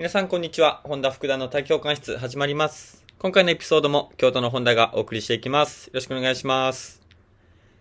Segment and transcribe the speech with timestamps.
[0.00, 0.80] 皆さんこんにちは。
[0.84, 3.04] 本田福田の大教官室始まります。
[3.18, 5.88] 今回のエピソードも京都の本田がお送りしていきます。
[5.88, 7.02] よろしくお願いします。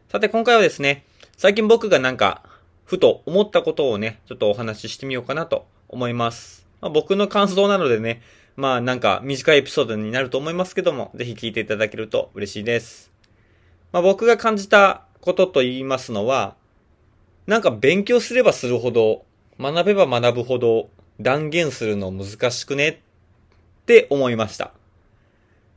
[0.10, 1.05] さて今回はですね、
[1.38, 2.44] 最近僕がなんか、
[2.84, 6.68] ふと思ったことをね、ちょっとお話ししてみようかなと思います。
[6.82, 8.21] まあ、僕の感想なのでね、
[8.57, 13.13] まあなんか短いエピソードになると思いますけども、ぜひ聞いていただけると嬉しいです。
[13.93, 16.57] まあ僕が感じたことと言いますのは、
[17.47, 19.23] なんか勉強すればするほど、
[19.57, 20.89] 学べば学ぶほど
[21.21, 22.97] 断言するの難しくねっ
[23.86, 24.71] て思いました。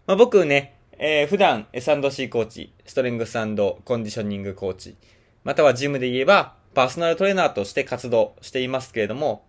[0.06, 4.96] まあ、僕ね、えー普段 S&C コーチ、ストレングスコンディショニングコーチ、
[5.44, 9.44] またはジムで言えばパーソナルトレーナーとして活動していますけれども、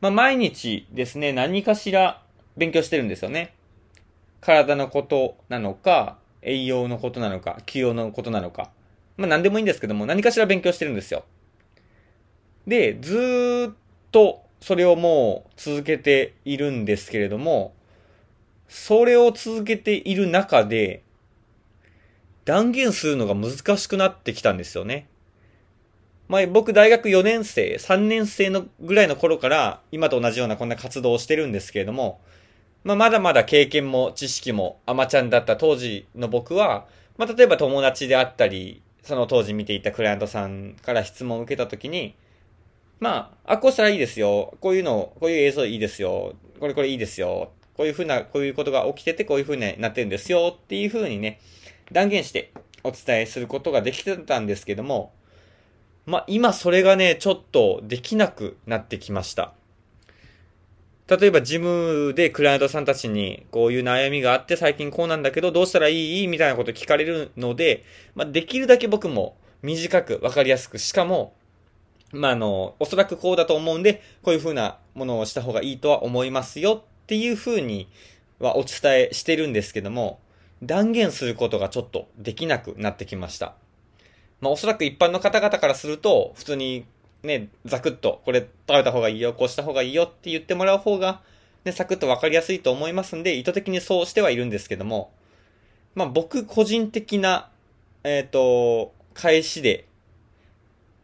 [0.00, 2.22] まあ、毎日ですね、何かしら
[2.56, 3.54] 勉強してるんですよね。
[4.40, 8.70] 体のことなのか、栄養のことなのか、起用のことなのか。
[9.16, 11.24] まあ、何でもいいんですけども、何かしら勉強してるんですよ。
[12.66, 13.74] で、ずーっ
[14.12, 17.74] とそれをもう続けているんですけれども、
[18.68, 21.02] それを続けている中で、
[22.44, 25.08] 断言するのが難しくなってきたんですよね。
[26.28, 32.20] まあ僕大学4年生、3年生のぐらいの頃から今と同じようなこんな活動をしてるんですけれども、
[32.84, 36.86] まあまだまだ経験も知識もアマちゃんだった当時の僕は、
[37.16, 42.14] まあ例えば友達であったり、その当時見ていたクライアントさんから質問を受けたときに、
[42.98, 44.56] まあ、あ、こうしたらいいですよ。
[44.60, 46.34] こういうの、こういう映像いいですよ。
[46.58, 47.52] これこれいいですよ。
[47.74, 50.56] こういうふうな、こういうことが起きてて、こういうふうになってるんですよ。
[50.56, 51.40] っていうふうにね、
[51.92, 52.52] 断言して
[52.82, 55.12] お伝えすることができてたんですけども、
[56.06, 59.52] まあ、今それがね、ちょっとできなくなってきました。
[61.08, 66.26] 例えば、ジムでクライアントさんたちに、こういう悩みがあって、最近こうなんだけど、どうしたらいい？
[66.26, 71.34] みたいなこと聞かれるので、まあ、できるだけ僕も短く、わかりやすく、しかも、
[72.16, 77.88] まあ、あの、おそらくこうだと思うんで、こういう風なものをした方がいいとは思いますよっていう風に
[78.38, 80.20] はお伝えしてるんですけども、
[80.62, 83.54] 断言することがちょっとできなくなってきました。
[84.40, 86.86] まあ、おそらく一般の方々からすると、普通に
[87.22, 91.20] ね、ザクッと、これ食べた方がいいよ、こうした方がいいよって言ってもらう方が、
[91.64, 95.12] ね、サクッとわかりやすいと思いますんで、意図的にそうしてはいるんですけども、
[95.94, 97.50] まあ、僕個人的な、
[98.04, 99.86] えっ、と、返しで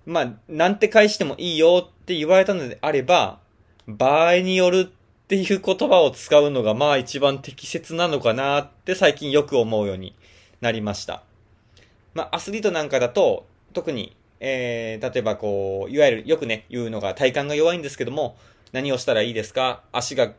[0.05, 3.39] まあ、なんて返してもいいよって言われたのであれば、
[3.87, 10.15] 場合によるっていう言葉を使うのがまあ一番適切なのかなって最近よく思うように
[10.61, 11.23] なりました。
[12.15, 18.37] まあ、アスリートなんかだと、特に、えー、例えばこう、いわゆるよくね、言うのが体幹が弱いんですけども、
[18.73, 19.83] 何をしたらいいですか？
[19.93, 20.33] 足が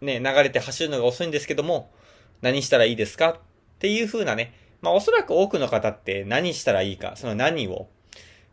[0.00, 1.90] ね、流れて走るのが遅いんですけども、
[2.42, 3.30] 何したらいいですか？
[3.30, 3.36] っ
[3.78, 7.88] ていう風なね、まあおそらく多くの方って何したらいいか、その何を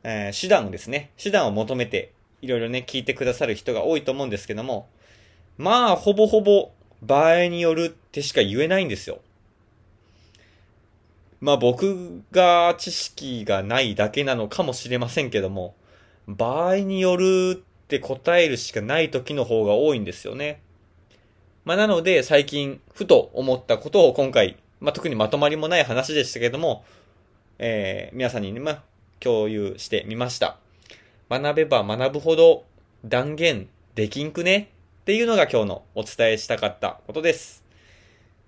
[0.03, 4.87] えー手段ですね、手段を求めて、いろいろね、聞いてくださる人が多いと思うんですけども、
[5.57, 9.19] まあ、ほぼほぼ、場合によるってしか言えないんですよ。
[11.39, 15.75] まあ、僕が知識がないだけなのかもしれませんけども、
[16.27, 20.61] 場合によるって答えるしかない時の方が多いんですよね。
[21.65, 26.83] まあ、なので、最近、ふと思ったことを今回、まあ、特にまとまりもない話でしたけども、
[27.59, 28.83] えー皆さんにね、まあ、
[29.23, 30.57] 共有してみました。
[31.29, 32.65] 学べば学ぶほど
[33.05, 34.71] 断言できんくね
[35.01, 37.63] っていうのが今日のお伝えしたかったことです。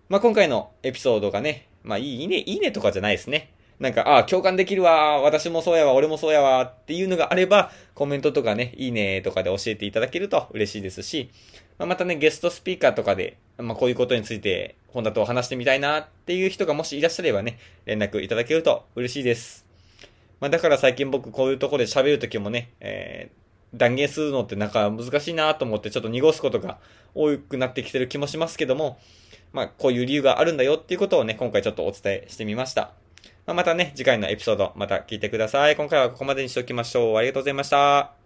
[0.10, 3.52] まあ、今回のエピソードがね、まあ、いいね、いいねとかじゃないですね。
[3.80, 11.32] なんか、ああ、共感できるわ、私もそうやわ、俺もそうやわっていうのがあれば、コメントとかね、いいねとかで教えていただけると嬉しいですし、
[11.78, 19.73] まあ、またね、ゲストスピーカーとかで、まあ、こういうことについて、本田と話してみたいなっていう人がもしいらっしゃればね、連絡いただけると嬉しいです。
[20.44, 26.80] まあ、だから最近僕こういうとこで喋るときもね、えー、断言するのってなんか難しいなと思ってちょっと濁すことが
[27.16, 29.00] 多くなってきてる気もしますけども、
[29.54, 32.92] まあこういう理由があるんだよっていうことをね、今回ちょっとお伝えしてみました。
[33.46, 35.78] まあ、またね、次回のエピソードまた聞いてください。
[35.78, 37.16] 今回はここまでにしておきましょう。
[37.16, 38.23] ありがとうございました。